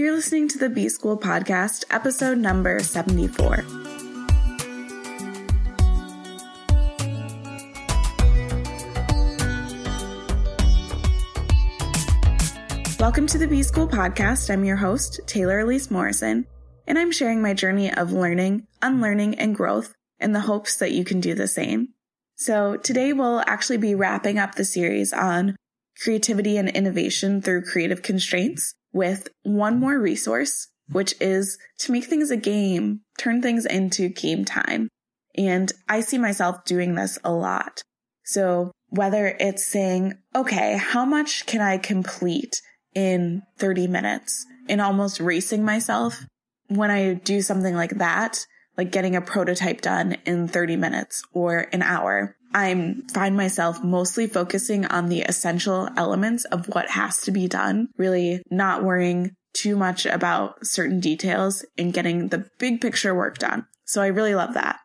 [0.00, 3.64] You're listening to the B School Podcast, episode number 74.
[12.98, 14.48] Welcome to the B School Podcast.
[14.48, 16.46] I'm your host, Taylor Elyse Morrison,
[16.86, 21.04] and I'm sharing my journey of learning, unlearning, and growth in the hopes that you
[21.04, 21.88] can do the same.
[22.36, 25.56] So today we'll actually be wrapping up the series on
[26.02, 32.30] creativity and innovation through creative constraints with one more resource, which is to make things
[32.30, 34.88] a game, turn things into game time.
[35.36, 37.82] And I see myself doing this a lot.
[38.24, 42.60] So whether it's saying, okay, how much can I complete
[42.94, 46.24] in 30 minutes and almost racing myself
[46.68, 48.46] when I do something like that,
[48.80, 52.34] like getting a prototype done in 30 minutes or an hour.
[52.54, 57.88] I find myself mostly focusing on the essential elements of what has to be done,
[57.98, 63.66] really not worrying too much about certain details and getting the big picture work done.
[63.84, 64.78] So I really love that.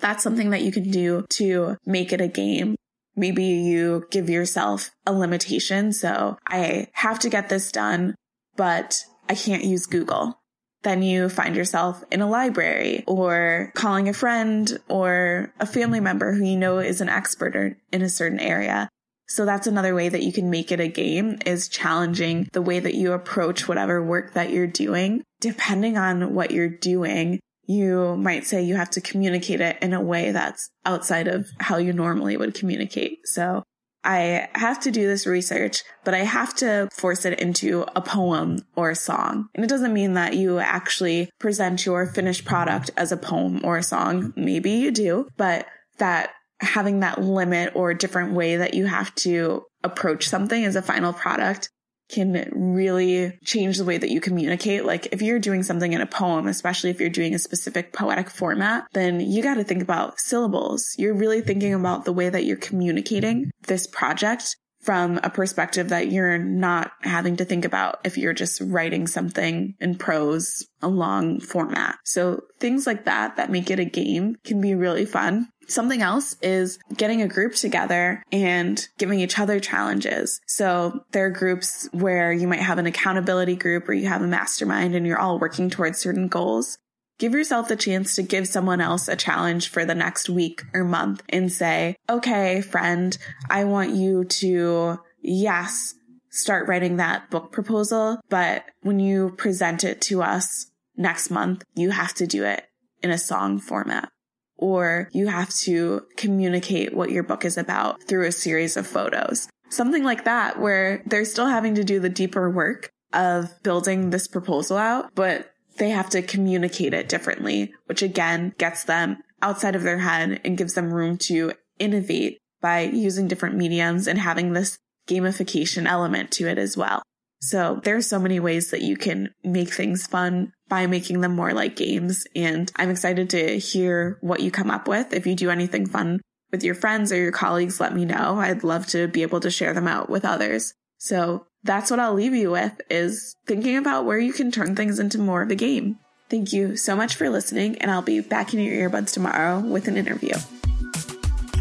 [0.00, 2.76] That's something that you can do to make it a game.
[3.16, 5.92] Maybe you give yourself a limitation.
[5.92, 8.14] So I have to get this done,
[8.56, 10.38] but I can't use Google
[10.82, 16.32] then you find yourself in a library or calling a friend or a family member
[16.32, 18.88] who you know is an expert in a certain area.
[19.28, 22.80] So that's another way that you can make it a game is challenging the way
[22.80, 25.22] that you approach whatever work that you're doing.
[25.40, 30.02] Depending on what you're doing, you might say you have to communicate it in a
[30.02, 33.20] way that's outside of how you normally would communicate.
[33.24, 33.62] So
[34.04, 38.64] I have to do this research, but I have to force it into a poem
[38.74, 39.48] or a song.
[39.54, 43.78] And it doesn't mean that you actually present your finished product as a poem or
[43.78, 44.32] a song.
[44.36, 45.66] Maybe you do, but
[45.98, 46.30] that
[46.60, 51.12] having that limit or different way that you have to approach something as a final
[51.12, 51.68] product
[52.12, 54.84] can really change the way that you communicate.
[54.84, 58.30] Like if you're doing something in a poem, especially if you're doing a specific poetic
[58.30, 60.94] format, then you got to think about syllables.
[60.98, 66.10] You're really thinking about the way that you're communicating this project from a perspective that
[66.10, 71.40] you're not having to think about if you're just writing something in prose, a long
[71.40, 71.96] format.
[72.04, 75.48] So things like that that make it a game can be really fun.
[75.68, 80.40] Something else is getting a group together and giving each other challenges.
[80.46, 84.26] So there are groups where you might have an accountability group or you have a
[84.26, 86.78] mastermind and you're all working towards certain goals.
[87.22, 90.82] Give yourself the chance to give someone else a challenge for the next week or
[90.82, 93.16] month and say, okay, friend,
[93.48, 95.94] I want you to, yes,
[96.30, 98.18] start writing that book proposal.
[98.28, 102.64] But when you present it to us next month, you have to do it
[103.04, 104.08] in a song format
[104.56, 109.48] or you have to communicate what your book is about through a series of photos.
[109.68, 114.26] Something like that, where they're still having to do the deeper work of building this
[114.26, 119.82] proposal out, but they have to communicate it differently, which again gets them outside of
[119.82, 124.78] their head and gives them room to innovate by using different mediums and having this
[125.08, 127.02] gamification element to it as well.
[127.40, 131.52] So there's so many ways that you can make things fun by making them more
[131.52, 132.24] like games.
[132.36, 135.12] And I'm excited to hear what you come up with.
[135.12, 136.20] If you do anything fun
[136.52, 138.38] with your friends or your colleagues, let me know.
[138.38, 140.72] I'd love to be able to share them out with others.
[140.98, 144.98] So that's what I'll leave you with is thinking about where you can turn things
[144.98, 145.98] into more of a game.
[146.28, 149.86] Thank you so much for listening, and I'll be back in your earbuds tomorrow with
[149.86, 150.34] an interview.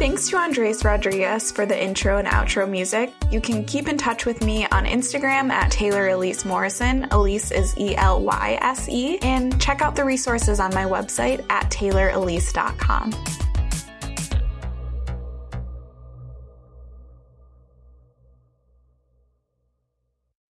[0.00, 3.12] Thanks to Andres Rodriguez for the intro and outro music.
[3.30, 7.06] You can keep in touch with me on Instagram at Taylor Elyse Morrison.
[7.10, 9.18] Elyse is E L Y S E.
[9.18, 13.49] And check out the resources on my website at taylorelyse.com.